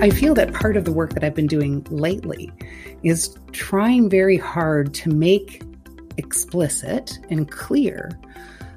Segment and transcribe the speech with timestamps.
[0.00, 2.52] I feel that part of the work that I've been doing lately
[3.02, 5.64] is trying very hard to make
[6.16, 8.16] explicit and clear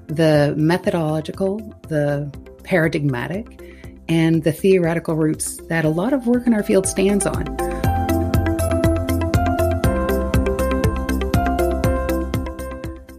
[0.08, 2.28] the methodological, the
[2.64, 3.62] paradigmatic,
[4.10, 7.46] and the theoretical roots that a lot of work in our field stands on.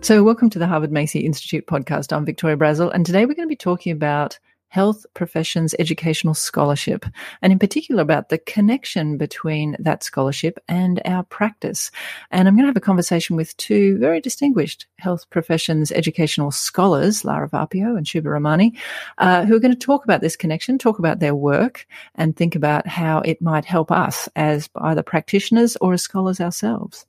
[0.02, 2.12] So, welcome to the Harvard Macy Institute podcast.
[2.12, 4.40] I'm Victoria Brazil, and today we're going to be talking about
[4.72, 7.04] Health Professions Educational Scholarship,
[7.42, 11.90] and in particular about the connection between that scholarship and our practice.
[12.30, 17.22] And I'm going to have a conversation with two very distinguished health professions educational scholars,
[17.22, 18.72] Lara Varpio and Shubha Ramani,
[19.18, 22.54] uh, who are going to talk about this connection, talk about their work, and think
[22.54, 27.04] about how it might help us as either practitioners or as scholars ourselves.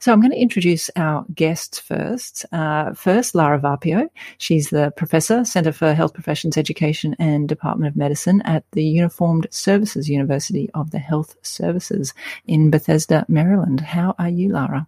[0.00, 2.44] So I'm going to introduce our guests first.
[2.52, 4.10] Uh, first, Lara Varpio.
[4.36, 8.84] She's the professor, Center for Health Professions Education Education and Department of Medicine at the
[8.84, 12.14] Uniformed Services University of the Health Sciences
[12.46, 13.80] in Bethesda, Maryland.
[13.80, 14.86] How are you, Lara?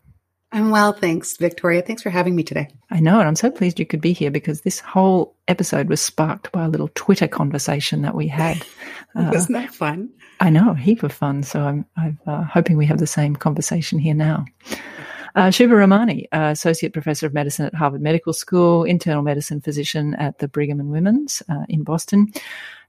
[0.50, 1.82] I'm well, thanks, Victoria.
[1.82, 2.68] Thanks for having me today.
[2.90, 6.00] I know, and I'm so pleased you could be here because this whole episode was
[6.00, 8.64] sparked by a little Twitter conversation that we had.
[9.14, 10.08] Wasn't that fun?
[10.40, 11.42] I know, a heap of fun.
[11.42, 14.46] So I'm, I'm uh, hoping we have the same conversation here now.
[15.34, 20.14] Uh, Shubha Ramani, uh, Associate Professor of Medicine at Harvard Medical School, Internal Medicine Physician
[20.14, 22.32] at the Brigham and Women's uh, in Boston,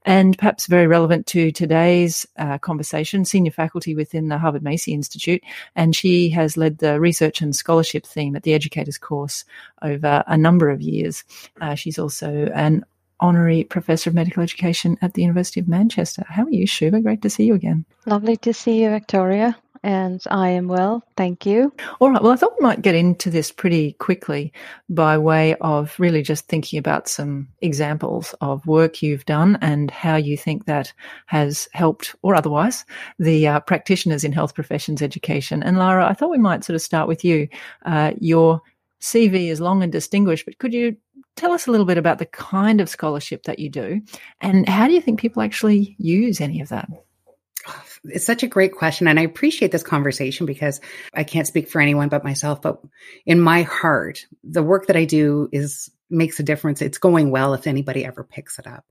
[0.05, 5.43] and perhaps very relevant to today's uh, conversation, senior faculty within the Harvard Macy Institute.
[5.75, 9.43] And she has led the research and scholarship theme at the Educators course
[9.81, 11.23] over a number of years.
[11.59, 12.85] Uh, she's also an
[13.19, 16.23] honorary professor of medical education at the University of Manchester.
[16.29, 17.03] How are you, Shubha?
[17.03, 17.85] Great to see you again.
[18.05, 21.03] Lovely to see you, Victoria and I am well.
[21.15, 21.73] Thank you.
[21.99, 22.21] All right.
[22.21, 24.51] Well, I thought we might get into this pretty quickly
[24.89, 30.15] by way of really just thinking about some examples of work you've done and how
[30.15, 30.93] you think that
[31.27, 32.85] has helped or otherwise
[33.19, 35.63] the uh, practitioners in health professions education.
[35.63, 37.47] And Lara, I thought we might sort of start with you.
[37.85, 38.61] Uh, your
[39.01, 40.95] CV is long and distinguished, but could you
[41.35, 44.01] tell us a little bit about the kind of scholarship that you do
[44.41, 46.89] and how do you think people actually use any of that?
[48.03, 49.07] It's such a great question.
[49.07, 50.81] And I appreciate this conversation because
[51.13, 52.61] I can't speak for anyone but myself.
[52.61, 52.81] But
[53.25, 56.81] in my heart, the work that I do is makes a difference.
[56.81, 58.83] It's going well if anybody ever picks it up.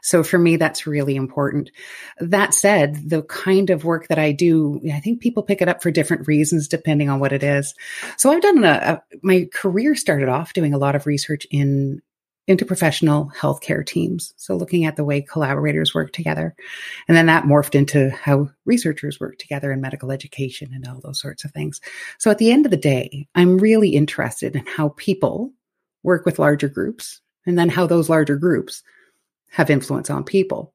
[0.00, 1.70] So for me, that's really important.
[2.18, 5.82] That said, the kind of work that I do, I think people pick it up
[5.82, 7.74] for different reasons depending on what it is.
[8.16, 12.00] So I've done a, a my career started off doing a lot of research in
[12.48, 14.34] interprofessional healthcare teams.
[14.36, 16.54] So looking at the way collaborators work together.
[17.06, 21.20] And then that morphed into how researchers work together in medical education and all those
[21.20, 21.80] sorts of things.
[22.18, 25.52] So at the end of the day, I'm really interested in how people
[26.02, 28.82] work with larger groups and then how those larger groups
[29.50, 30.74] have influence on people.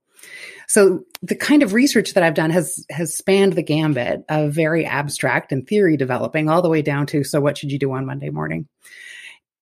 [0.67, 4.85] So the kind of research that I've done has has spanned the gambit of very
[4.85, 8.05] abstract and theory developing all the way down to so what should you do on
[8.05, 8.67] Monday morning.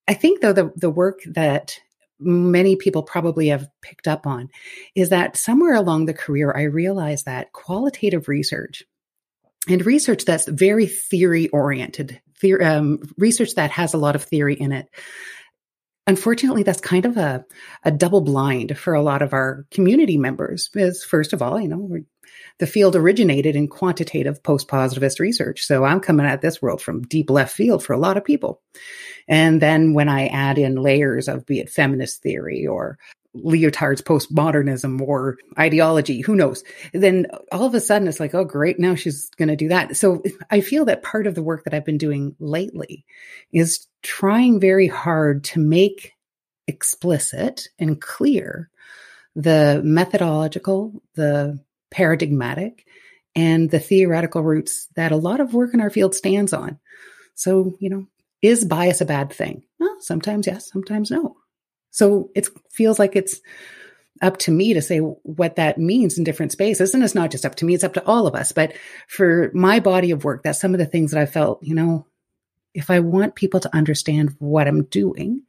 [0.07, 1.79] I think though the the work that
[2.19, 4.49] many people probably have picked up on
[4.95, 8.83] is that somewhere along the career, I realized that qualitative research
[9.67, 12.21] and research that's very theory oriented,
[12.61, 14.87] um, research that has a lot of theory in it.
[16.07, 17.43] Unfortunately, that's kind of a,
[17.83, 20.69] a double blind for a lot of our community members.
[20.71, 21.97] Because first of all, you know,
[22.59, 25.66] the field originated in quantitative post-positivist research.
[25.66, 28.61] So I'm coming at this world from deep left field for a lot of people.
[29.27, 32.97] And then when I add in layers of be it feminist theory or
[33.35, 36.63] Lyotard's postmodernism or ideology, who knows?
[36.93, 39.97] Then all of a sudden it's like, oh, great, now she's going to do that.
[39.97, 43.05] So I feel that part of the work that I've been doing lately
[43.51, 46.13] is trying very hard to make
[46.67, 48.69] explicit and clear
[49.35, 51.59] the methodological, the
[51.91, 52.85] paradigmatic,
[53.35, 56.79] and the theoretical roots that a lot of work in our field stands on.
[57.35, 58.07] So, you know,
[58.41, 59.63] is bias a bad thing?
[59.79, 61.38] Well, sometimes yes, sometimes no.
[61.91, 63.41] So it feels like it's
[64.22, 66.93] up to me to say what that means in different spaces.
[66.93, 68.52] And it's not just up to me, it's up to all of us.
[68.52, 68.73] But
[69.08, 72.05] for my body of work, that's some of the things that I felt, you know,
[72.73, 75.41] if I want people to understand what I'm doing,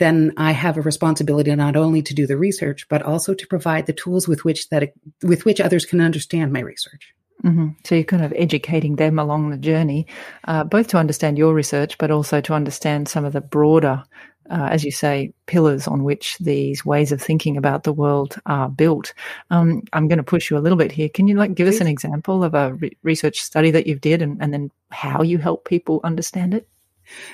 [0.00, 3.86] then I have a responsibility not only to do the research, but also to provide
[3.86, 4.92] the tools with which that
[5.22, 7.14] with which others can understand my research.
[7.44, 7.68] Mm-hmm.
[7.84, 10.06] So you're kind of educating them along the journey,
[10.44, 14.02] uh, both to understand your research, but also to understand some of the broader,
[14.50, 18.68] uh, as you say, pillars on which these ways of thinking about the world are
[18.68, 19.14] built.
[19.50, 21.08] Um, I'm going to push you a little bit here.
[21.08, 21.76] Can you like give Please.
[21.76, 25.22] us an example of a re- research study that you've did, and, and then how
[25.22, 26.68] you help people understand it?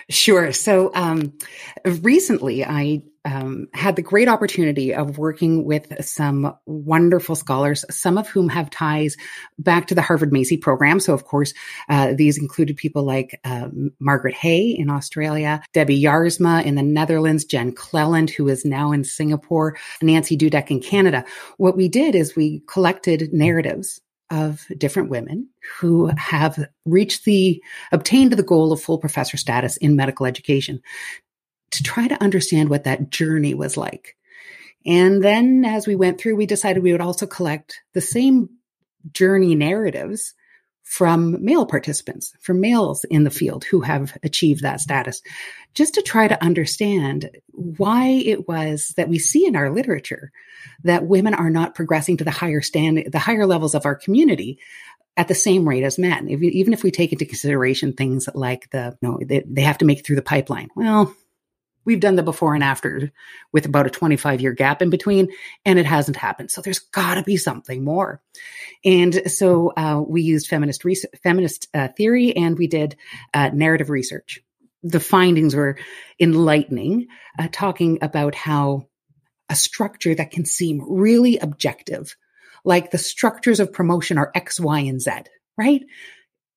[0.08, 0.52] Sure.
[0.52, 1.32] So um,
[1.84, 8.28] recently, I um, had the great opportunity of working with some wonderful scholars, some of
[8.28, 9.17] whom have ties
[9.58, 11.00] back to the Harvard Macy program.
[11.00, 11.52] So, of course,
[11.88, 13.69] uh, these included people like uh,
[13.99, 19.02] Margaret Hay in Australia, Debbie Jaarsma in the Netherlands, Jen Cleland, who is now in
[19.02, 21.25] Singapore, Nancy Dudek in Canada.
[21.56, 24.00] What we did is we collected narratives
[24.31, 27.62] of different women who have reached the
[27.93, 30.81] obtained the goal of full professor status in medical education
[31.70, 34.17] to try to understand what that journey was like.
[34.84, 38.49] And then as we went through, we decided we would also collect the same
[39.12, 40.34] journey narratives
[40.87, 45.21] from male participants, from males in the field who have achieved that status,
[45.75, 50.31] just to try to understand why it was that we see in our literature
[50.85, 54.61] that women are not progressing to the higher stand, the higher levels of our community
[55.17, 56.29] at the same rate as men.
[56.29, 59.79] If, even if we take into consideration things like the, you know, they, they have
[59.79, 60.69] to make it through the pipeline.
[60.77, 61.12] Well,
[61.87, 63.11] we've done the before and after
[63.53, 65.33] with about a 25 year gap in between
[65.65, 66.50] and it hasn't happened.
[66.50, 68.21] So there's got to be something more.
[68.85, 70.85] And so uh, we used feminist
[71.23, 72.97] feminist uh, theory and we did
[73.33, 74.41] uh, narrative research.
[74.83, 75.79] The findings were
[76.21, 77.06] enlightening
[77.38, 78.89] uh, talking about how
[79.49, 82.17] a structure that can seem really objective
[82.65, 85.12] like the structures of promotion are x y and z
[85.56, 85.85] right?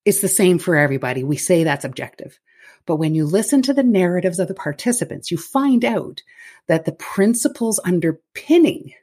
[0.06, 1.24] It's the same for everybody.
[1.24, 2.40] We say that's objective
[2.89, 6.24] but when you listen to the narratives of the participants, you find out
[6.68, 8.94] that the principles underpinning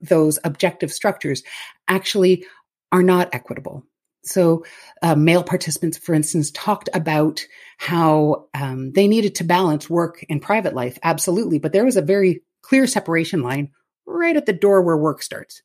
[0.00, 1.44] those objective structures
[1.86, 2.44] actually
[2.90, 3.86] are not equitable.
[4.24, 4.64] So,
[5.00, 7.46] uh, male participants, for instance, talked about
[7.78, 10.98] how um, they needed to balance work and private life.
[11.00, 11.60] Absolutely.
[11.60, 13.70] But there was a very clear separation line
[14.06, 15.62] right at the door where work starts.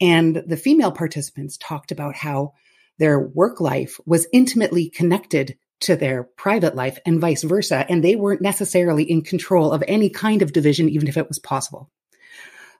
[0.00, 2.54] And the female participants talked about how
[2.98, 7.86] their work life was intimately connected to their private life and vice versa.
[7.88, 11.38] And they weren't necessarily in control of any kind of division, even if it was
[11.38, 11.90] possible.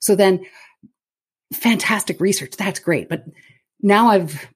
[0.00, 0.44] So then
[1.52, 2.56] fantastic research.
[2.56, 3.08] That's great.
[3.08, 3.24] But
[3.80, 4.46] now I've,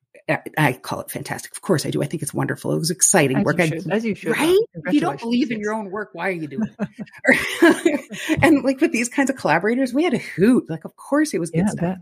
[0.56, 1.52] I call it fantastic.
[1.52, 2.02] Of course I do.
[2.02, 2.73] I think it's wonderful.
[2.73, 3.58] It was exciting as work.
[3.58, 4.32] You should, as you should.
[4.32, 4.58] Right?
[4.75, 8.38] If you don't believe in your own work, why are you doing it?
[8.43, 10.69] and like with these kinds of collaborators, we had a hoot.
[10.69, 11.99] Like, of course it was good yeah, stuff.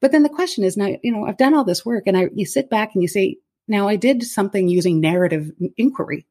[0.00, 2.28] But then the question is now, you know, I've done all this work and I,
[2.34, 3.36] you sit back and you say,
[3.68, 6.26] now, I did something using narrative inquiry,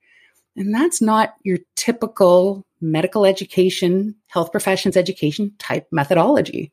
[0.55, 6.71] and that's not your typical medical education, health professions education type methodology.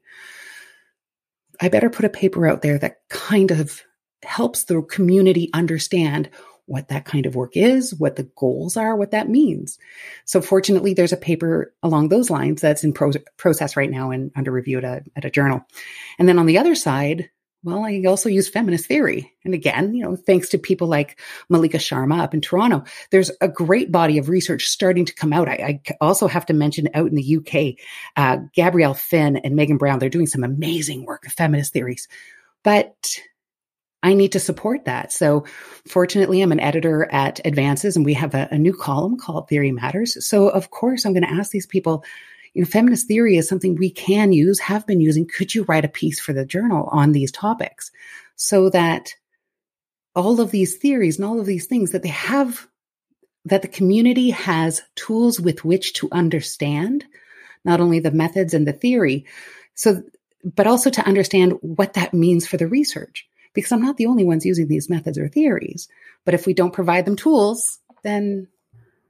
[1.61, 3.83] I better put a paper out there that kind of
[4.23, 6.31] helps the community understand
[6.67, 9.79] what that kind of work is, what the goals are, what that means.
[10.27, 14.31] So fortunately, there's a paper along those lines that's in pro- process right now and
[14.37, 15.63] under review at a, at a journal.
[16.19, 17.31] And then on the other side,
[17.65, 19.33] well, I also use feminist theory.
[19.45, 23.49] And again, you know, thanks to people like Malika Sharma up in Toronto, there's a
[23.49, 25.49] great body of research starting to come out.
[25.49, 27.85] I, I also have to mention out in the UK,
[28.17, 32.07] uh, Gabrielle Finn and Megan Brown, they're doing some amazing work of feminist theories.
[32.63, 33.19] But
[34.03, 35.13] I need to support that.
[35.13, 35.45] So
[35.87, 39.73] fortunately, I'm an editor at Advances and we have a, a new column called Theory
[39.73, 40.25] Matters.
[40.25, 42.05] So of course, I'm going to ask these people,
[42.55, 45.27] you know, feminist theory is something we can use, have been using.
[45.27, 47.91] Could you write a piece for the journal on these topics
[48.37, 49.11] so that
[50.15, 52.67] all of these theories and all of these things that they have,
[53.45, 57.05] that the community has tools with which to understand
[57.65, 59.27] not only the methods and the theory,
[59.75, 60.03] so,
[60.45, 63.29] but also to understand what that means for the research.
[63.55, 65.89] Because I'm not the only ones using these methods or theories.
[66.25, 68.49] But if we don't provide them tools, then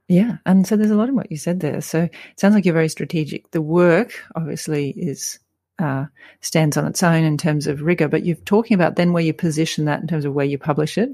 [0.09, 0.37] yeah.
[0.45, 1.79] And so there's a lot in what you said there.
[1.81, 3.51] So it sounds like you're very strategic.
[3.51, 5.39] The work obviously is
[5.79, 6.05] uh,
[6.41, 9.33] stands on its own in terms of rigor, but you're talking about then where you
[9.33, 11.09] position that in terms of where you publish it,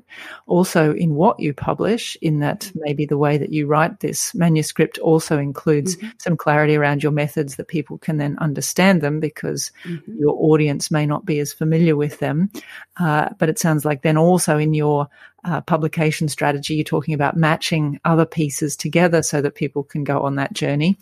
[0.48, 2.80] also in what you publish, in that mm-hmm.
[2.82, 6.10] maybe the way that you write this manuscript also includes mm-hmm.
[6.20, 10.18] some clarity around your methods that people can then understand them because mm-hmm.
[10.18, 12.50] your audience may not be as familiar with them.
[13.00, 15.08] Uh, but it sounds like then also in your
[15.44, 20.22] uh, publication strategy, you're talking about matching other pieces together so that people can go
[20.22, 20.98] on that journey.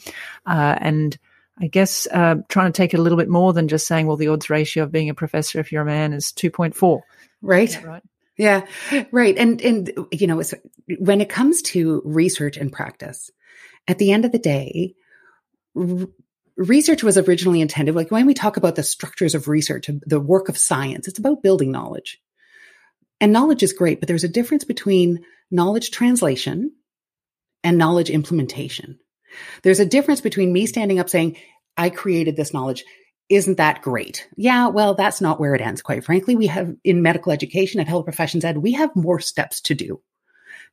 [0.45, 1.17] Uh, and
[1.59, 4.17] I guess uh, trying to take it a little bit more than just saying, well,
[4.17, 7.01] the odds ratio of being a professor if you're a man is 2.4.
[7.41, 7.83] Right.
[7.83, 8.03] Right.
[8.37, 8.65] Yeah.
[9.11, 9.37] Right.
[9.37, 10.41] And, and, you know,
[10.97, 13.29] when it comes to research and practice,
[13.87, 14.95] at the end of the day,
[15.75, 16.07] r-
[16.57, 20.49] research was originally intended, like when we talk about the structures of research, the work
[20.49, 22.19] of science, it's about building knowledge.
[23.21, 26.71] And knowledge is great, but there's a difference between knowledge translation
[27.63, 28.99] and knowledge implementation.
[29.61, 31.37] There's a difference between me standing up saying,
[31.77, 32.83] I created this knowledge.
[33.29, 34.27] Isn't that great?
[34.35, 36.35] Yeah, well, that's not where it ends, quite frankly.
[36.35, 40.01] We have in medical education at health professions ed, we have more steps to do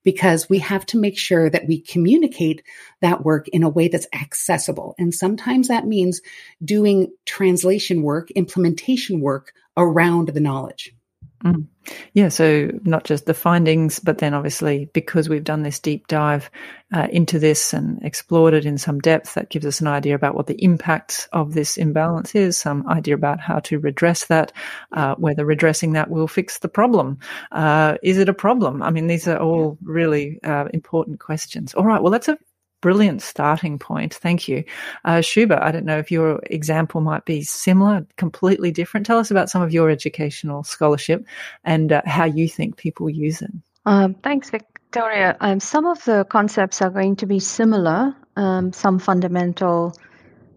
[0.03, 2.63] because we have to make sure that we communicate
[3.01, 4.95] that work in a way that's accessible.
[4.99, 6.21] And sometimes that means
[6.65, 10.95] doing translation work, implementation work around the knowledge.
[11.45, 11.67] Mm.
[12.13, 16.51] Yeah, so not just the findings, but then obviously because we've done this deep dive
[16.93, 20.35] uh, into this and explored it in some depth, that gives us an idea about
[20.35, 24.53] what the impact of this imbalance is, some idea about how to redress that,
[24.93, 27.19] uh, whether redressing that will fix the problem.
[27.53, 28.83] Uh, is it a problem?
[28.83, 31.73] I mean, these are all really uh, important questions.
[31.73, 32.37] All right, well, that's a
[32.81, 34.15] brilliant starting point.
[34.15, 34.65] Thank you.
[35.05, 39.07] Uh, Shuba, I don't know if your example might be similar, completely different.
[39.07, 41.25] Tell us about some of your educational scholarship
[41.65, 43.51] and uh, how you think people use it.
[43.87, 45.37] Um, thanks, Victoria.
[45.41, 49.95] Um, some of the concepts are going to be similar, um, some fundamental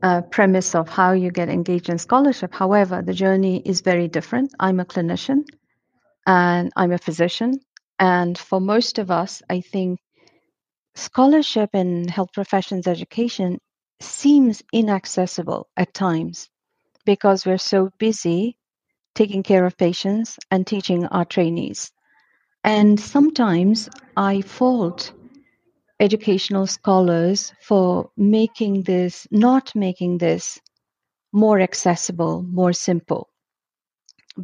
[0.02, 2.54] uh, premise of how you get engaged in scholarship.
[2.54, 4.54] However, the journey is very different.
[4.60, 5.46] I'm a clinician
[6.28, 7.60] and I'm a physician.
[8.00, 10.00] And for most of us, I think
[10.96, 13.60] Scholarship in health professions education
[14.00, 16.50] seems inaccessible at times
[17.06, 18.58] because we're so busy
[19.16, 21.92] taking care of patients and teaching our trainees.
[22.64, 25.14] And sometimes I fault
[26.00, 30.60] educational scholars for making this, not making this
[31.32, 33.30] more accessible, more simple.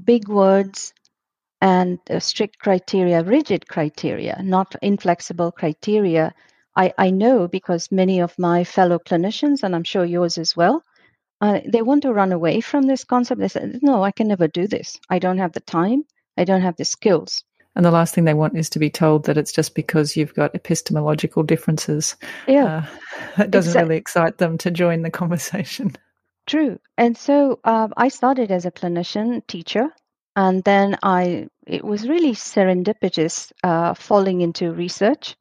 [0.03, 0.93] Big words,
[1.61, 6.33] and strict criteria, rigid criteria, not inflexible criteria.
[6.75, 10.83] I, I know because many of my fellow clinicians, and I'm sure yours as well,
[11.41, 13.41] uh, they want to run away from this concept.
[13.41, 14.99] They say, no, I can never do this.
[15.09, 16.05] I don't have the time.
[16.37, 17.43] I don't have the skills.
[17.75, 20.33] And the last thing they want is to be told that it's just because you've
[20.33, 22.15] got epistemological differences.
[22.47, 22.65] Yeah.
[22.65, 22.85] Uh,
[23.37, 25.95] that doesn't really excite them to join the conversation.
[26.45, 26.79] True.
[26.97, 29.93] And so uh, I started as a clinician teacher
[30.39, 35.35] and then I it was really serendipitous uh, falling into research.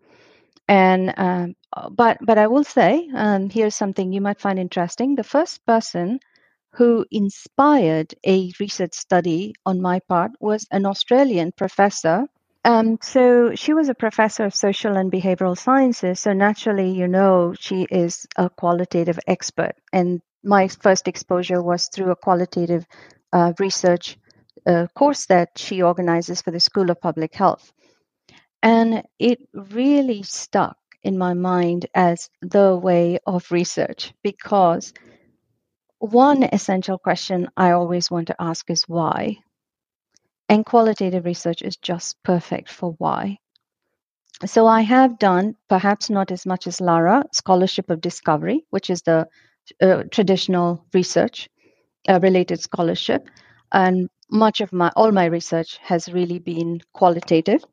[0.66, 1.54] And um,
[1.92, 5.14] but but I will say, um, here's something you might find interesting.
[5.14, 6.18] The first person
[6.72, 12.26] who inspired a research study on my part was an Australian professor.
[12.64, 16.20] Um, so she was a professor of social and behavioral sciences.
[16.20, 19.74] So naturally, you know, she is a qualitative expert.
[19.92, 22.84] And my first exposure was through a qualitative
[23.32, 24.18] uh, research
[24.68, 27.72] a course that she organizes for the School of Public Health.
[28.62, 34.92] And it really stuck in my mind as the way of research because
[36.00, 39.38] one essential question I always want to ask is why?
[40.48, 43.38] And qualitative research is just perfect for why.
[44.46, 49.02] So I have done, perhaps not as much as Lara, scholarship of discovery, which is
[49.02, 49.28] the
[49.80, 51.48] uh, traditional research
[52.08, 53.28] uh, related scholarship.
[53.72, 57.64] And much of my all my research has really been qualitative.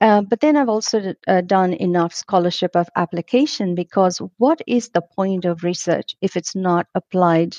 [0.00, 5.02] Uh, but then I've also uh, done enough scholarship of application because what is the
[5.02, 7.56] point of research if it's not applied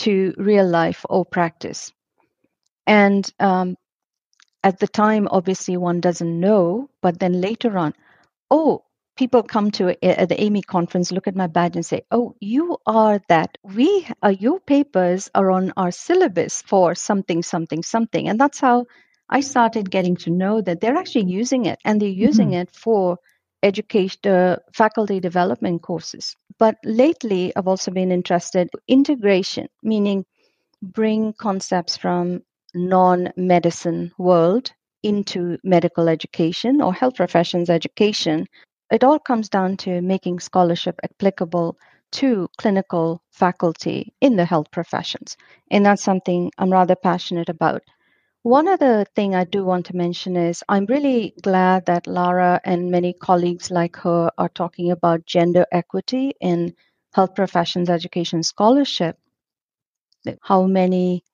[0.00, 1.90] to real life or practice?
[2.86, 3.76] And um,
[4.62, 7.94] at the time, obviously, one doesn't know, but then later on,
[8.50, 8.84] oh,
[9.16, 12.78] people come to at the AMEE conference, look at my badge and say, "Oh, you
[12.86, 13.58] are that.
[13.62, 18.86] We uh, your papers are on our syllabus for something, something, something." And that's how
[19.28, 22.68] I started getting to know that they're actually using it, and they're using mm-hmm.
[22.68, 23.18] it for
[23.62, 26.36] education, uh, faculty development courses.
[26.58, 30.24] But lately, I've also been interested in integration, meaning
[30.82, 32.42] bring concepts from
[32.74, 38.46] non-medicine world into medical education or health professions education
[38.92, 41.78] it all comes down to making scholarship applicable
[42.12, 45.36] to clinical faculty in the health professions.
[45.70, 47.82] And that's something I'm rather passionate about.
[48.42, 52.90] One other thing I do want to mention is I'm really glad that Lara and
[52.90, 56.74] many colleagues like her are talking about gender equity in
[57.14, 59.16] health professions education scholarship.
[60.42, 61.24] How many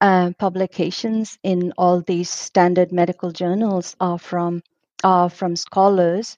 [0.00, 4.62] uh, publications in all these standard medical journals are from
[5.04, 6.36] are from scholars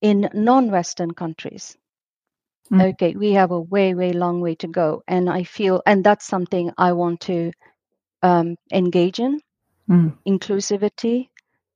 [0.00, 1.76] in non-Western countries.
[2.72, 2.92] Mm.
[2.92, 6.26] Okay, we have a way, way long way to go, and I feel, and that's
[6.26, 7.52] something I want to
[8.22, 9.40] um, engage in,
[9.88, 10.16] mm.
[10.26, 11.28] inclusivity,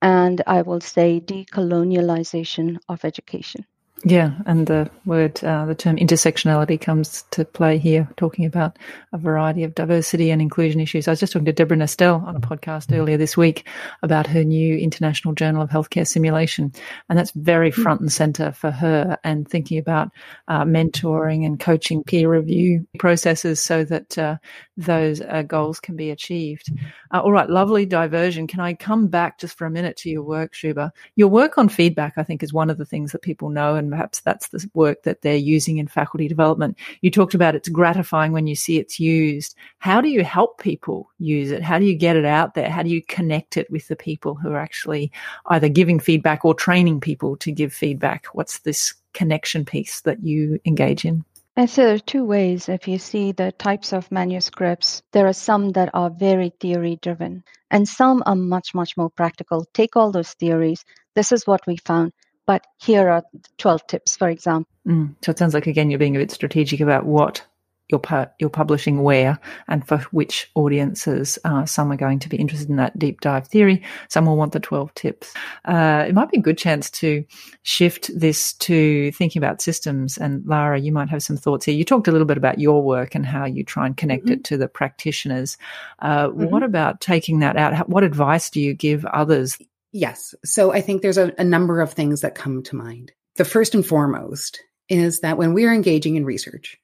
[0.03, 3.67] and I will say decolonialization of education.
[4.07, 8.79] Yeah, and the word, uh, the term intersectionality comes to play here, talking about
[9.15, 11.09] a variety of diversity and inclusion issues.
[11.09, 13.67] I was just talking to Debra Nestel on a podcast earlier this week
[14.03, 16.71] about her new International Journal of Healthcare Simulation,
[17.09, 17.81] and that's very hmm.
[17.81, 19.17] front and center for her.
[19.25, 20.11] And thinking about
[20.49, 24.37] uh, mentoring and coaching peer review processes so that uh,
[24.77, 26.71] those uh, goals can be achieved.
[27.11, 28.49] Uh, all right, lovely diversion.
[28.49, 30.93] Can I come back just for a minute to your work, Shuba?
[31.17, 33.94] Your work on feedback, I think, is one of the things that people know and
[33.95, 36.77] perhaps that's the work that they're using in faculty development.
[37.01, 39.55] You talked about it's gratifying when you see it's used.
[39.79, 41.63] How do you help people use it?
[41.63, 42.69] How do you get it out there?
[42.69, 45.13] How do you connect it with the people who are actually
[45.47, 48.27] either giving feedback or training people to give feedback?
[48.33, 51.25] What's this connection piece that you engage in?
[51.57, 52.69] And so there are two ways.
[52.69, 57.45] If you see the types of manuscripts, there are some that are very theory driven
[57.71, 59.65] and some are much, much more practical.
[59.73, 60.85] Take all those theories.
[61.15, 62.13] This is what we found
[62.47, 63.25] but here are
[63.59, 64.71] 12 tips, for example.
[64.87, 65.15] Mm.
[65.23, 67.45] So it sounds like, again, you're being a bit strategic about what
[67.89, 71.39] you're, pu- you're publishing where and for which audiences.
[71.45, 73.83] Uh, some are going to be interested in that deep dive theory.
[74.09, 75.35] Some will want the 12 tips.
[75.65, 77.25] Uh, it might be a good chance to
[77.63, 80.17] shift this to thinking about systems.
[80.17, 81.75] And Lara, you might have some thoughts here.
[81.75, 84.35] You talked a little bit about your work and how you try and connect mm-hmm.
[84.35, 85.59] it to the practitioners.
[85.99, 86.47] Uh, mm-hmm.
[86.47, 87.89] What about taking that out?
[87.89, 89.59] What advice do you give others?
[89.95, 90.35] Yes.
[90.45, 93.13] So I think there's a, a number of things that come to mind.
[93.37, 96.77] The first and foremost is that when we are engaging in research,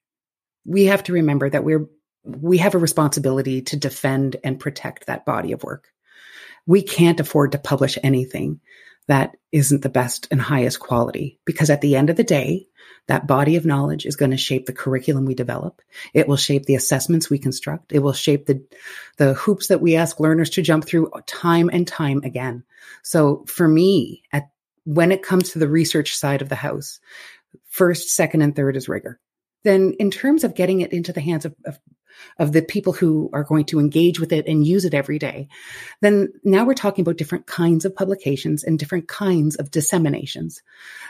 [0.65, 1.89] we have to remember that we're
[2.25, 5.89] we have a responsibility to defend and protect that body of work.
[6.67, 8.61] We can't afford to publish anything
[9.11, 12.69] that isn't the best and highest quality because at the end of the day,
[13.09, 15.83] that body of knowledge is going to shape the curriculum we develop.
[16.15, 17.93] It will shape the assessments we construct.
[17.93, 18.65] It will shape the,
[19.17, 22.63] the hoops that we ask learners to jump through time and time again.
[23.03, 24.51] So for me, at,
[24.85, 27.01] when it comes to the research side of the house,
[27.69, 29.19] first, second, and third is rigor.
[29.65, 31.81] Then in terms of getting it into the hands of, of
[32.39, 35.49] of the people who are going to engage with it and use it every day,
[36.01, 40.63] then now we're talking about different kinds of publications and different kinds of disseminations.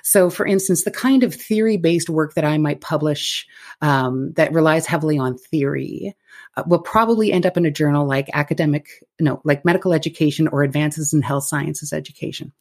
[0.03, 3.47] So, for instance, the kind of theory based work that I might publish
[3.81, 6.15] um, that relies heavily on theory
[6.57, 8.89] uh, will probably end up in a journal like academic,
[9.21, 12.53] no, like medical education or advances in health sciences education.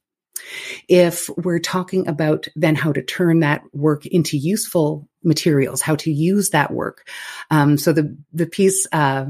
[0.88, 6.12] If we're talking about then how to turn that work into useful materials, how to
[6.12, 7.08] use that work.
[7.51, 9.25] Um, so the, the piece, uh,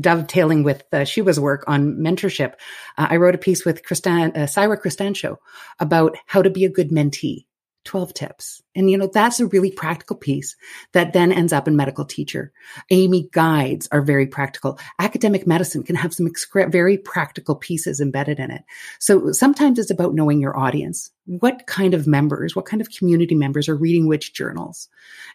[0.00, 2.54] dovetailing with uh, Shuba's work on mentorship,
[2.96, 5.36] uh, I wrote a piece with Christan, uh, Sayra Cristancho
[5.78, 7.44] about how to be a good mentee.
[7.84, 8.62] 12 tips.
[8.74, 10.56] And you know, that's a really practical piece
[10.92, 12.52] that then ends up in medical teacher.
[12.90, 14.78] AMEE guides are very practical.
[14.98, 18.62] Academic medicine can have some very practical pieces embedded in it.
[18.98, 21.10] So sometimes it's about knowing your audience.
[21.26, 24.88] What kind of members, what kind of community members are reading which journals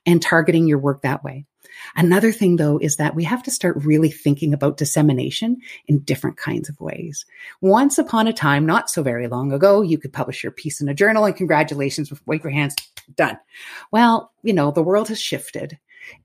[0.06, 1.46] and targeting your work that way.
[1.96, 5.58] Another thing though is that we have to start really thinking about dissemination
[5.88, 7.26] in different kinds of ways.
[7.62, 10.90] Once upon a time, not so very long ago, you could publish your piece in
[10.90, 12.76] a journal and congratulations, wave your hands,
[13.16, 13.38] done.
[13.92, 15.78] Well, you know, the world has shifted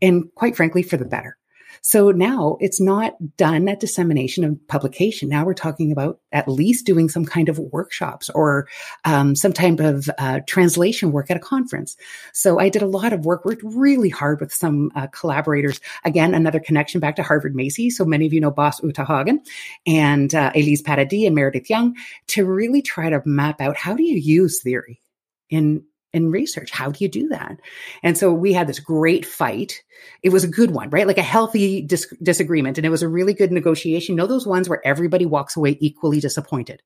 [0.03, 1.37] and quite frankly for the better.
[1.83, 5.29] So now it's not done at dissemination and publication.
[5.29, 8.69] Now we're talking about at least doing some kind of workshops or
[9.05, 11.97] um, some type of uh, translation work at a conference.
[12.33, 15.81] So I did a lot of work, worked really hard with some uh, collaborators.
[16.05, 17.91] Again, another connection back to Harvard Macy.
[17.91, 19.39] So many of you know Bas Uijtdehaage
[19.87, 21.97] and uh, Elise Paradis and Meredith Young
[22.29, 25.01] to really try to map out how do you use theory
[25.49, 26.71] in in research.
[26.71, 27.59] How do you do that?
[28.03, 29.83] And so we had this great fight.
[30.23, 31.07] It was a good one, right?
[31.07, 32.79] Like a healthy dis- disagreement.
[32.79, 34.15] And it was a really good negotiation.
[34.15, 36.83] You know, those ones where everybody walks away equally disappointed.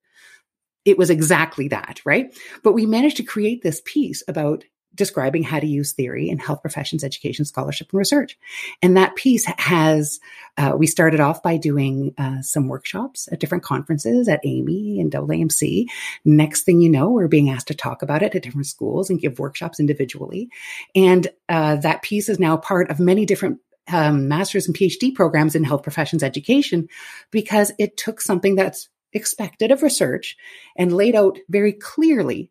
[0.85, 2.37] It was exactly that, right?
[2.63, 6.63] But we managed to create this piece about describing how to use theory in health
[6.63, 8.39] professions, education, scholarship, and research.
[8.83, 10.21] And that piece has,
[10.57, 15.13] uh, we started off by doing uh, some workshops at different conferences at AMEE and
[15.13, 15.87] AAMC.
[16.25, 19.21] Next thing you know, we're being asked to talk about it at different schools and
[19.21, 20.49] give workshops individually.
[20.95, 23.59] And uh, that piece is now part of many different
[23.93, 26.89] um, master's and PhD programs in health professions education
[27.31, 30.37] because it took something that's expected of research
[30.77, 32.51] and laid out very clearly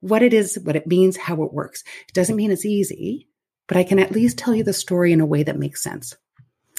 [0.00, 1.82] what it is, what it means, how it works.
[2.08, 3.28] It doesn't mean it's easy,
[3.66, 6.16] but I can at least tell you the story in a way that makes sense.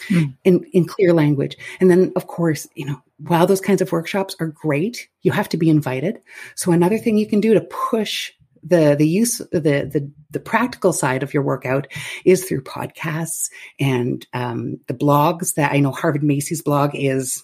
[0.08, 0.38] Mm.
[0.46, 1.58] In, in clear language.
[1.82, 5.50] And then, of course, you know, while those kinds of workshops are great, you have
[5.50, 6.22] to be invited.
[6.56, 8.32] So another thing you can do to push
[8.64, 11.88] the the use the the the practical side of your workout
[12.26, 17.44] is through podcasts and um, the blogs that I know Harvard Macy's blog is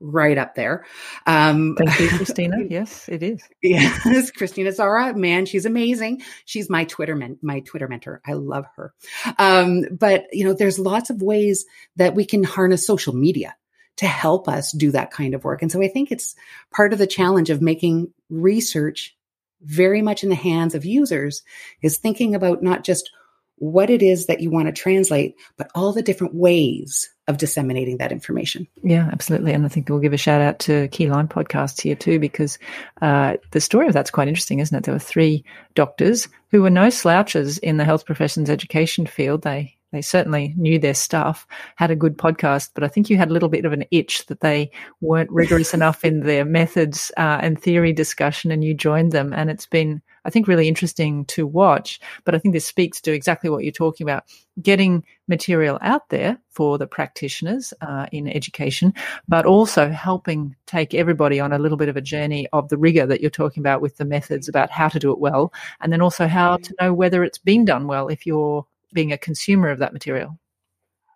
[0.00, 0.84] right up there.
[1.26, 2.58] Um, Thank you, Christina.
[2.68, 3.42] yes, it is.
[3.62, 6.22] Yes, Christina Zara, man, she's amazing.
[6.44, 8.20] She's my Twitter men- my Twitter mentor.
[8.26, 8.92] I love her.
[9.38, 13.56] Um, but you know, there's lots of ways that we can harness social media
[13.96, 15.62] to help us do that kind of work.
[15.62, 16.34] And so I think it's
[16.70, 19.16] part of the challenge of making research
[19.62, 21.42] very much in the hands of users
[21.80, 23.10] is thinking about not just
[23.56, 27.98] what it is that you want to translate, but all the different ways of disseminating
[27.98, 28.66] that information.
[28.82, 29.52] Yeah, absolutely.
[29.52, 32.58] And I think we'll give a shout out to KeyLIME Podcasts here too, because
[33.02, 34.84] uh, the story of that's quite interesting, isn't it?
[34.84, 39.42] There were three doctors who were no slouches in the health professions education field.
[39.42, 43.30] They they certainly knew their stuff, had a good podcast, but I think you had
[43.30, 47.38] a little bit of an itch that they weren't rigorous enough in their methods uh,
[47.40, 49.32] and theory discussion, and you joined them.
[49.32, 52.00] And it's been, I think, really interesting to watch.
[52.24, 54.24] But I think this speaks to exactly what you're talking about
[54.60, 58.92] getting material out there for the practitioners uh, in education,
[59.28, 63.06] but also helping take everybody on a little bit of a journey of the rigor
[63.06, 66.00] that you're talking about with the methods about how to do it well, and then
[66.00, 69.78] also how to know whether it's been done well if you're being a consumer of
[69.78, 70.38] that material.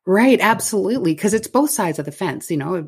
[0.07, 2.51] Right, absolutely, because it's both sides of the fence.
[2.51, 2.87] You know,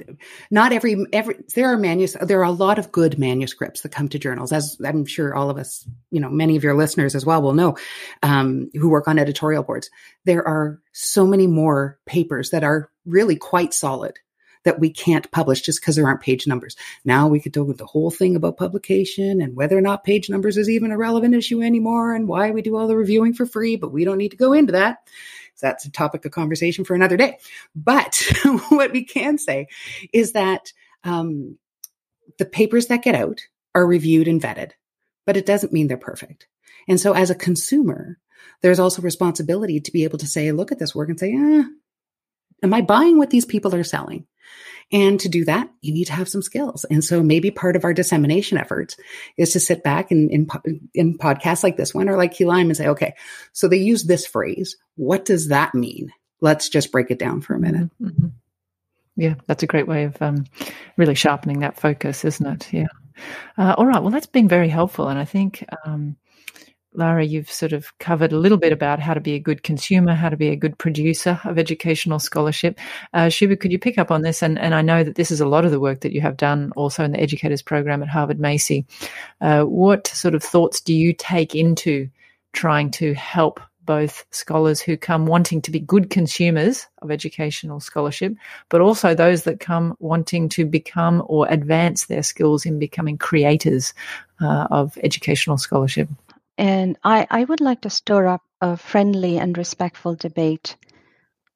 [0.51, 4.09] not every every there are manus there are a lot of good manuscripts that come
[4.09, 7.27] to journals, as I'm sure all of us, you know, many of your listeners as
[7.27, 7.77] well will know,
[8.23, 9.91] um, who work on editorial boards.
[10.25, 14.19] There are so many more papers that are really quite solid
[14.65, 16.77] that we can't publish just because there aren't page numbers.
[17.05, 20.57] Now we could with the whole thing about publication and whether or not page numbers
[20.57, 23.77] is even a relevant issue anymore and why we do all the reviewing for free,
[23.77, 24.99] but we don't need to go into that.
[25.55, 27.39] So that's a topic of conversation for another day.
[27.75, 28.23] But
[28.69, 29.69] what we can say
[30.13, 30.73] is that
[31.05, 31.59] um,
[32.39, 33.41] the papers that get out
[33.75, 34.73] are reviewed and vetted,
[35.27, 36.47] but it doesn't mean they're perfect.
[36.89, 38.19] And so as a consumer,
[38.61, 41.63] there's also responsibility to be able to say, look at this work and say, eh,
[42.63, 44.27] am I buying what these people are selling?
[44.93, 46.85] And to do that, you need to have some skills.
[46.85, 48.97] And so maybe part of our dissemination efforts
[49.39, 50.47] is to sit back and in,
[50.95, 53.15] in podcasts like this one or like KeyLIME and say, okay,
[53.53, 54.77] so they use this phrase.
[54.97, 56.13] What does that mean?
[56.43, 57.91] Let's just break it down for a minute.
[58.01, 58.07] Mm-hmm.
[58.07, 58.27] mm-hmm.
[59.15, 60.47] Yeah, that's a great way of um,
[60.97, 62.73] really sharpening that focus, isn't it?
[62.73, 62.87] Yeah.
[63.59, 64.01] Uh, all right.
[64.01, 65.09] Well, that's been very helpful.
[65.09, 66.17] And I think um,
[66.95, 70.15] Lara, you've sort of covered a little bit about how to be a good consumer,
[70.15, 72.79] how to be a good producer of educational scholarship.
[73.15, 74.43] Uh, Shuba, could you pick up on this?
[74.43, 76.37] And, and I know that this is a lot of the work that you have
[76.37, 78.85] done also in the educators program at Harvard Macy.
[79.41, 82.09] Uh, what sort of thoughts do you take into
[82.53, 88.35] trying to help both scholars who come wanting to be good consumers of educational scholarship,
[88.69, 93.93] but also those that come wanting to become or advance their skills in becoming creators
[94.41, 96.09] uh, of educational scholarship?
[96.59, 100.77] And I, I would like to stir up a friendly and respectful debate.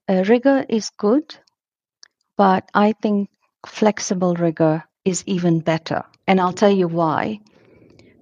[0.09, 1.37] Uh, rigor is good,
[2.37, 3.31] but I think
[3.67, 6.05] flexible rigor is even better.
[6.27, 7.41] And I'll tell you why.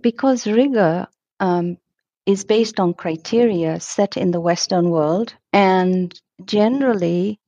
[0.03, 1.07] Because rigor
[1.41, 1.79] um,
[2.27, 5.35] is based on criteria set in the Western world.
[5.53, 7.41] And generally,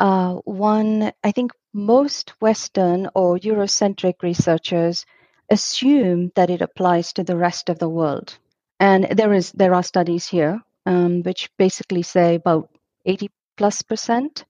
[0.00, 5.06] uh, one, I think most Western or Eurocentric researchers
[5.50, 8.38] assume that it applies to the rest of the world.
[8.80, 12.70] And there is there are studies here um, which basically say about
[13.04, 14.44] 80 plus percent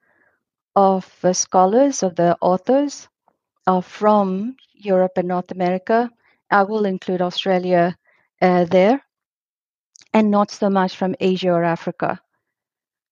[0.76, 3.08] of the scholars of the authors
[3.66, 6.10] are from Europe and North America.
[6.50, 7.96] I will include Australia
[8.42, 9.02] uh, there,
[10.12, 12.20] and not so much from Asia or Africa.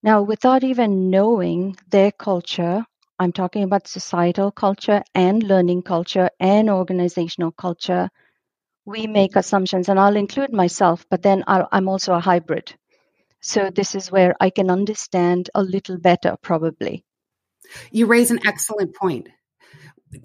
[0.02, 2.86] Now, without even knowing their culture,
[3.18, 8.10] I'm talking about societal culture and learning culture and organizational culture
[8.84, 12.74] we make assumptions, and I'll include myself, but then i am also a hybrid.
[13.40, 17.04] So this is where I can understand a little better, probably.
[17.90, 19.28] You raise an excellent point.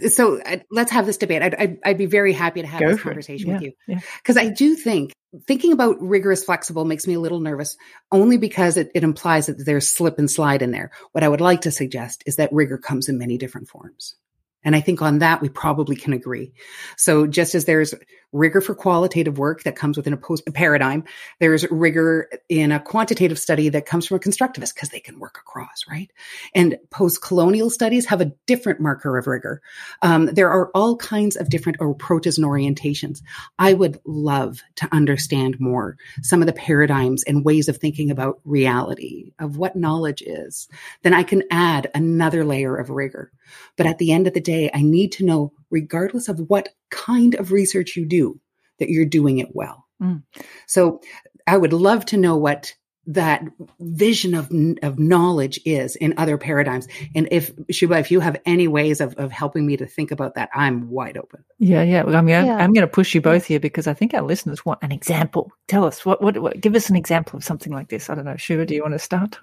[0.07, 1.41] So uh, let's have this debate.
[1.41, 4.35] I'd, I'd, I'd, be very happy to have Go this conversation yeah, with you because
[4.35, 4.43] yeah.
[4.43, 5.13] I do think
[5.47, 7.75] thinking about rigorous flexible makes me a little nervous
[8.11, 10.91] only because it, it implies that there's slip and slide in there.
[11.11, 14.15] What I would like to suggest is that rigor comes in many different forms.
[14.63, 16.53] And I think on that, we probably can agree.
[16.97, 17.93] So just as there's
[18.31, 21.03] rigor for qualitative work that comes within a post paradigm,
[21.39, 25.37] there's rigor in a quantitative study that comes from a constructivist because they can work
[25.39, 26.11] across, right?
[26.53, 29.61] And post colonial studies have a different marker of rigor.
[30.01, 33.21] Um, there are all kinds of different approaches and orientations.
[33.57, 38.39] I would love to understand more some of the paradigms and ways of thinking about
[38.43, 40.67] reality, of what knowledge is.
[41.03, 43.31] Then I can add another layer of rigor.
[43.77, 47.35] But at the end of the day, I need to know, regardless of what kind
[47.35, 48.39] of research you do,
[48.79, 49.85] that you're doing it well.
[50.01, 50.23] Mm.
[50.67, 51.01] So
[51.47, 52.73] I would love to know what
[53.07, 53.43] that
[53.79, 54.51] vision of
[54.83, 56.87] of knowledge is in other paradigms.
[57.15, 60.35] And if Shubha, if you have any ways of, of helping me to think about
[60.35, 61.43] that, I'm wide open.
[61.57, 62.03] Yeah, yeah.
[62.03, 62.57] Well, I mean, yeah.
[62.57, 65.51] I'm going to push you both here because I think our listeners want an example.
[65.67, 68.11] Tell us what, what, what give us an example of something like this.
[68.11, 69.39] I don't know, Shubha, do you want to start?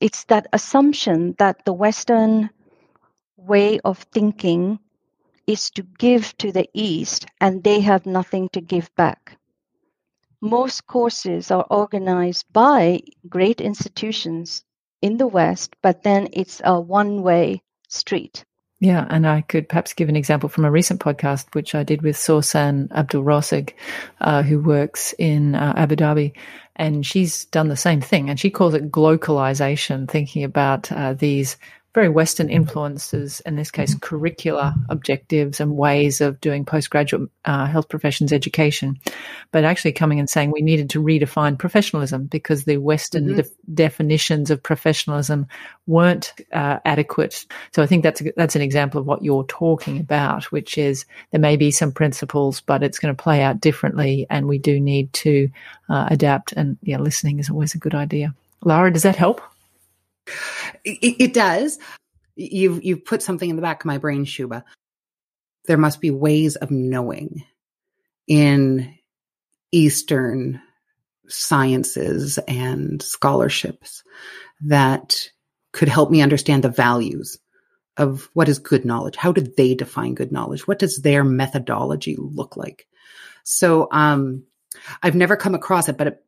[0.00, 2.48] It's that assumption that the Western
[3.36, 4.78] way of thinking
[5.50, 9.36] is to give to the East and they have nothing to give back
[10.40, 14.64] most courses are organized by great institutions
[15.02, 18.44] in the West, but then it's a one way street.
[18.80, 22.00] Yeah, and I could perhaps give an example from a recent podcast, which I did
[22.00, 23.74] with Sawsan Abdel-Razig,
[24.22, 26.32] uh, who works in uh, Abu Dhabi.
[26.76, 28.30] And she's done the same thing.
[28.30, 31.58] And she calls it glocalization, thinking about uh, these
[31.92, 37.88] very Western influences, in this case, curricular objectives and ways of doing postgraduate uh, health
[37.88, 38.96] professions education,
[39.50, 43.36] but actually coming and saying we needed to redefine professionalism because the Western mm-hmm.
[43.38, 45.48] de- definitions of professionalism
[45.88, 47.44] weren't uh, adequate.
[47.72, 51.04] So I think that's a, that's an example of what you're talking about, which is
[51.32, 54.78] there may be some principles, but it's going to play out differently, and we do
[54.78, 55.48] need to
[55.88, 56.52] uh, adapt.
[56.52, 58.32] And yeah, listening is always a good idea.
[58.62, 59.40] Lara, does that help?
[60.84, 61.78] It, it does.
[62.36, 64.64] You've you've put something in the back of my brain, Shuba.
[65.66, 67.44] There must be ways of knowing
[68.26, 68.94] in
[69.72, 70.60] Eastern
[71.28, 74.02] sciences and scholarships
[74.62, 75.28] that
[75.72, 77.38] could help me understand the values
[77.96, 79.16] of what is good knowledge.
[79.16, 80.66] How do they define good knowledge?
[80.66, 82.86] What does their methodology look like?
[83.44, 84.44] So, um,
[85.02, 86.24] I've never come across it, but it,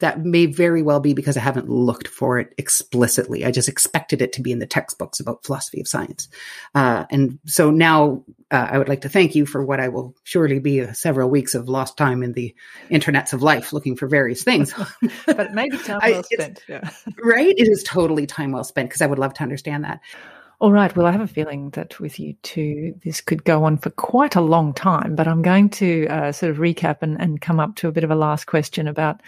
[0.00, 3.44] that may very well be because I haven't looked for it explicitly.
[3.44, 6.28] I just expected it to be in the textbooks about philosophy of science.
[6.74, 10.14] Uh, and so now uh, I would like to thank you for what I will
[10.24, 12.54] surely be uh, several weeks of lost time in the
[12.90, 14.74] internets of life looking for various things.
[15.26, 16.62] but maybe time well I, spent.
[16.68, 16.90] Yeah.
[17.22, 17.54] Right?
[17.56, 20.00] It is totally time well spent because I would love to understand that.
[20.58, 20.94] All right.
[20.96, 24.36] Well, I have a feeling that with you two, this could go on for quite
[24.36, 27.76] a long time, but I'm going to uh, sort of recap and, and come up
[27.76, 29.20] to a bit of a last question about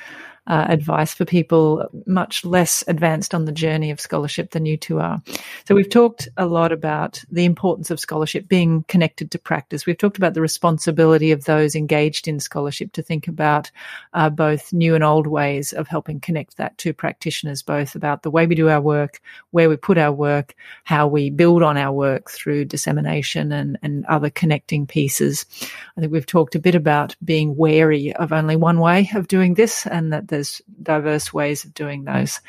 [0.49, 4.99] uh, advice for people much less advanced on the journey of scholarship than you two
[4.99, 5.23] are.
[5.67, 9.85] So we've talked a lot about the importance of scholarship being connected to practice.
[9.85, 13.71] We've talked about the responsibility of those engaged in scholarship to think about
[14.15, 18.31] uh, both new and old ways of helping connect that to practitioners, both about the
[18.31, 21.93] way we do our work, where we put our work, how we build on our
[21.93, 25.45] work through dissemination and, and other connecting pieces.
[25.97, 29.55] I think we've talked a bit about being wary of only one way of doing
[29.55, 32.40] this and that there's diverse ways of doing those.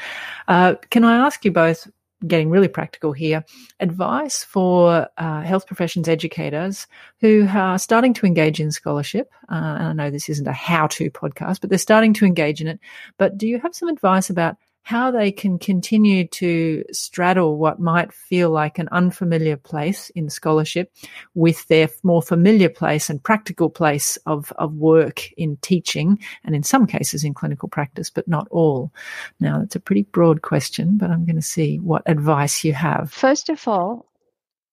[0.47, 1.88] Uh, can I ask you both,
[2.28, 3.43] getting really practical here,
[3.80, 6.86] advice for uh, health professions educators
[7.21, 9.32] who are starting to engage in scholarship?
[9.49, 12.62] Uh, and I know this isn't a how to podcast, but they're starting to engage
[12.62, 12.80] in it.
[13.17, 14.58] But do you have some advice about
[14.89, 20.91] how they can continue to straddle what might feel like an unfamiliar place in scholarship
[21.36, 26.63] with their more familiar place and practical place of, of work in teaching and in
[26.63, 28.91] some cases in clinical practice, but not all.
[29.39, 33.12] Now, that's a pretty broad question, but I'm going to see what advice you have.
[33.12, 34.08] First of all,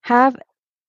[0.01, 0.35] have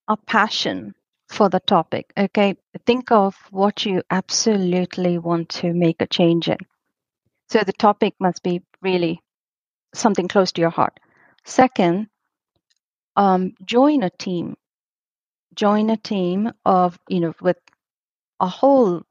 [0.08, 0.96] a passion
[1.28, 2.14] for the topic.
[2.18, 2.56] Okay.
[2.86, 6.60] Think of what you absolutely want to make a change in.
[7.50, 9.22] So the topic must be really
[9.94, 11.00] something close to your heart.
[11.46, 12.08] Second,
[13.16, 14.56] um, join a team.
[15.56, 17.58] Join a team of, you know, with
[18.40, 19.02] a whole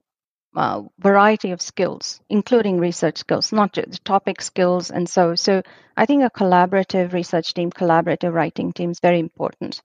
[0.55, 4.91] uh, variety of skills, including research skills, not just topic skills.
[4.91, 5.63] And so, so
[5.97, 9.81] I think a collaborative research team, collaborative writing team is very important.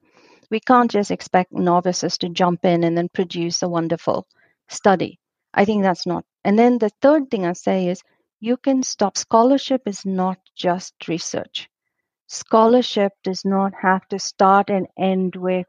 [0.50, 4.26] We can't just expect novices to jump in and then produce a wonderful
[4.68, 5.18] study.
[5.54, 6.24] I think that's not.
[6.44, 8.02] And then the third thing I say is
[8.42, 9.16] you can stop.
[9.16, 11.70] Scholarship is not just research.
[12.26, 15.66] Scholarship does not have to start and end with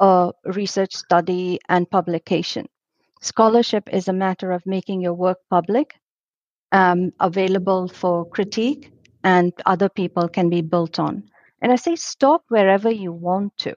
[0.00, 2.68] a research study and publication.
[3.20, 5.94] Scholarship is a matter of making your work public,
[6.72, 8.92] um, available for critique,
[9.24, 11.24] and other people can be built on.
[11.60, 13.74] And I say stop wherever you want to.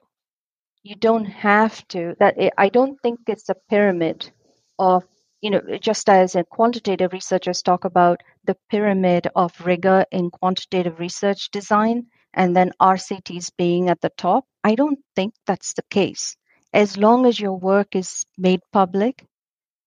[0.84, 2.14] You don't have to.
[2.20, 4.30] That I don't think it's a pyramid
[4.78, 5.04] of
[5.40, 11.50] you know, just as quantitative researchers talk about the pyramid of rigor in quantitative research
[11.50, 16.36] design and then RCTs being at the top, I don't think that's the case.
[16.72, 19.24] As long as your work is made public,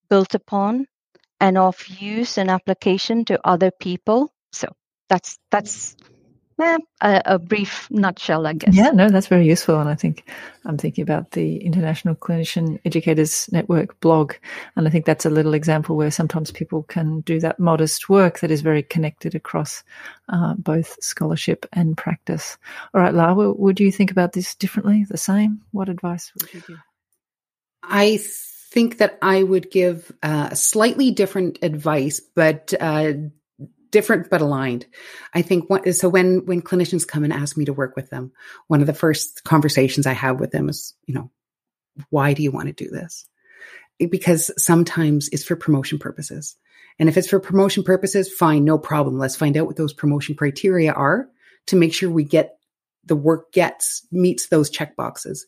[0.10, 0.88] built upon,
[1.40, 4.34] and of use and application to other people.
[4.52, 4.68] So
[5.10, 5.96] that's that's
[6.62, 8.76] eh, a, a, brief nutshell, I guess.
[8.76, 9.80] Yeah, no, that's very useful.
[9.80, 10.30] And I think
[10.65, 14.34] I'm thinking about the International Clinician Educators Network blog.
[14.76, 18.39] And I think that's a little example where sometimes people can do that modest work
[18.39, 19.84] that is very connected across
[20.30, 22.58] uh, both scholarship and practice.
[22.93, 25.62] All right, Lara, would you think about this differently, the same?
[25.71, 26.80] What advice would you give?
[27.84, 28.19] I
[28.71, 33.13] think that I would give uh, slightly different advice, but uh,
[33.91, 34.86] different but aligned.
[35.34, 38.32] I think so when when clinicians come and ask me to work with them,
[38.67, 41.32] one of the first conversations I have with them is, you know,
[42.10, 43.27] why do you want to do this?
[43.99, 46.56] Because sometimes it's for promotion purposes.
[46.97, 49.17] And if it's for promotion purposes, fine, no problem.
[49.17, 51.27] Let's find out what those promotion criteria are
[51.67, 52.58] to make sure we get
[53.06, 55.45] the work gets meets those check boxes.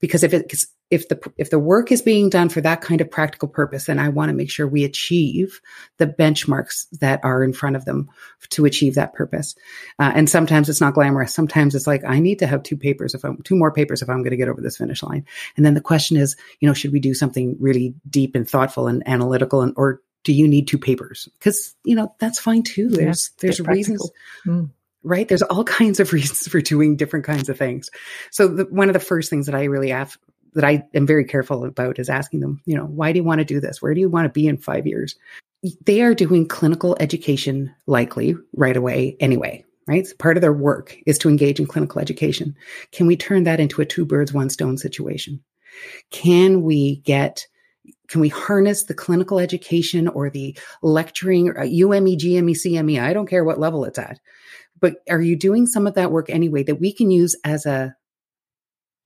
[0.00, 3.10] Because if it's if the if the work is being done for that kind of
[3.10, 5.60] practical purpose, then I want to make sure we achieve
[5.96, 8.08] the benchmarks that are in front of them
[8.50, 9.56] to achieve that purpose.
[9.98, 11.34] Uh, and sometimes it's not glamorous.
[11.34, 14.08] Sometimes it's like I need to have two papers if I'm two more papers if
[14.08, 15.26] I'm going to get over this finish line.
[15.56, 18.86] And then the question is, you know, should we do something really deep and thoughtful
[18.86, 21.28] and analytical, and or do you need two papers?
[21.38, 22.88] Because you know that's fine too.
[22.88, 24.08] There's yeah, there's reasons.
[24.46, 24.70] Mm
[25.06, 25.28] right?
[25.28, 27.90] There's all kinds of reasons for doing different kinds of things.
[28.32, 30.18] So the, one of the first things that I really have
[30.56, 33.40] that I am very careful about is asking them, you know, why do you want
[33.40, 33.82] to do this?
[33.82, 35.14] Where do you want to be in five years?
[35.84, 40.06] They are doing clinical education likely right away anyway, right?
[40.06, 42.56] So part of their work is to engage in clinical education.
[42.90, 45.42] Can we turn that into a two birds, one stone situation?
[46.10, 47.46] Can we get
[48.08, 53.00] can we harness the clinical education or the lecturing uh, or UME, GME, CME?
[53.00, 54.20] I don't care what level it's at.
[54.80, 57.95] But are you doing some of that work anyway that we can use as a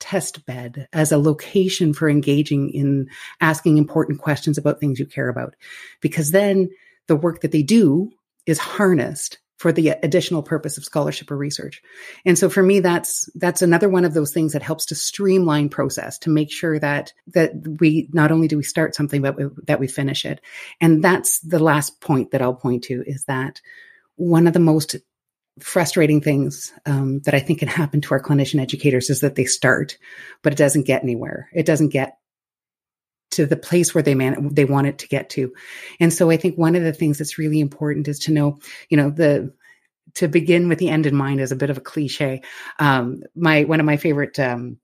[0.01, 3.09] test bed as a location for engaging in
[3.41, 5.55] asking important questions about things you care about.
[6.01, 6.71] Because then
[7.07, 8.11] the work that they do
[8.47, 11.83] is harnessed for the additional purpose of scholarship or research.
[12.25, 15.69] And so for me, that's, that's another one of those things that helps to streamline
[15.69, 19.45] process to make sure that, that we, not only do we start something, but we,
[19.67, 20.41] that we finish it.
[20.81, 23.61] And that's the last point that I'll point to is that
[24.17, 24.97] one of the most
[25.59, 29.45] frustrating things um, that I think can happen to our clinician educators is that they
[29.45, 29.99] start,
[30.43, 31.51] but it doesn't get anywhere.
[31.53, 32.17] It doesn't get
[33.33, 35.53] to the place where they man they want it to get to.
[36.01, 38.59] And so I think one of the things that's really important is to know,
[38.89, 39.53] you know, the
[40.15, 42.43] to begin with the end in mind is a bit of a cliche.
[42.79, 44.79] Um, my one of my favorite um,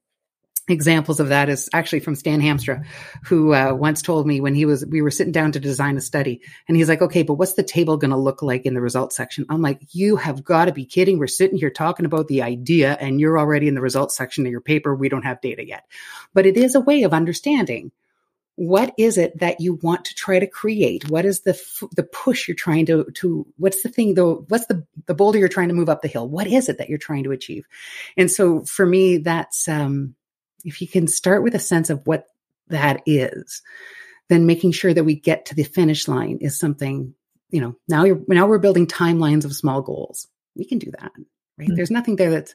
[0.68, 2.84] examples of that is actually from Stan Hamstra,
[3.24, 6.00] who uh, once told me when he was we were sitting down to design a
[6.00, 8.80] study, and he's like, "Okay, but what's the table going to look like in the
[8.80, 11.18] results section?" I'm like, "You have got to be kidding!
[11.18, 14.52] We're sitting here talking about the idea, and you're already in the results section of
[14.52, 14.94] your paper.
[14.94, 15.84] We don't have data yet,
[16.34, 17.92] but it is a way of understanding."
[18.58, 21.10] What is it that you want to try to create?
[21.10, 23.46] What is the f- the push you're trying to to?
[23.58, 24.46] What's the thing though?
[24.48, 26.26] What's the the boulder you're trying to move up the hill?
[26.26, 27.66] What is it that you're trying to achieve?
[28.16, 30.14] And so for me, that's um,
[30.66, 32.28] if you can start with a sense of what
[32.68, 33.62] that is,
[34.28, 37.14] then making sure that we get to the finish line is something,
[37.50, 40.26] you know, now you're, now we're building timelines of small goals.
[40.54, 41.12] We can do that,
[41.56, 41.68] right?
[41.68, 41.76] Mm-hmm.
[41.76, 42.54] There's nothing there that's,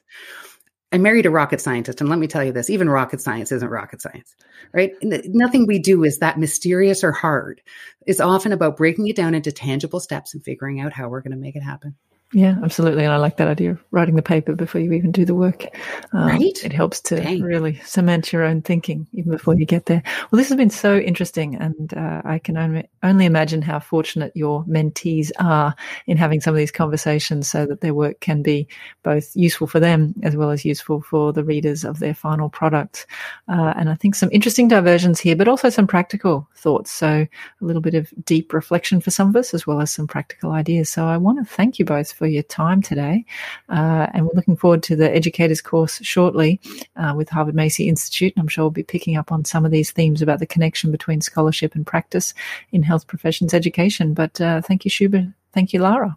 [0.92, 3.66] I married a rocket scientist, and let me tell you this: even rocket science isn't
[3.66, 4.36] rocket science,
[4.74, 4.92] right?
[5.00, 7.62] Nothing we do is that mysterious or hard.
[8.06, 11.32] It's often about breaking it down into tangible steps and figuring out how we're going
[11.32, 11.94] to make it happen.
[12.34, 13.04] Yeah, absolutely.
[13.04, 15.66] And I like that idea of writing the paper before you even do the work.
[16.12, 16.64] Um, right.
[16.64, 17.42] It helps to Dang.
[17.42, 20.02] really cement your own thinking even before you get there.
[20.30, 21.56] Well, this has been so interesting.
[21.56, 25.74] And uh, I can only, only imagine how fortunate your mentees are
[26.06, 28.66] in having some of these conversations so that their work can be
[29.02, 33.06] both useful for them as well as useful for the readers of their final product.
[33.48, 36.90] Uh, and I think some interesting diversions here, but also some practical thoughts.
[36.90, 37.28] So a
[37.60, 40.88] little bit of deep reflection for some of us as well as some practical ideas.
[40.88, 43.24] So I want to thank you both for your time today.
[43.68, 46.60] Uh, and we're looking forward to the educators course shortly
[46.94, 48.32] uh, with Harvard Macy Institute.
[48.36, 50.92] And I'm sure we'll be picking up on some of these themes about the connection
[50.92, 52.32] between scholarship and practice
[52.70, 54.14] in health professions education.
[54.14, 55.34] But uh, thank you, Shubha.
[55.52, 56.16] Thank you, Lara.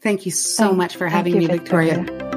[0.00, 1.98] Thank you so thank, much for having me, Victoria.
[1.98, 2.31] Victoria.